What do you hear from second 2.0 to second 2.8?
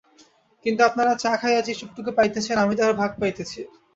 পাইতেছেন আমি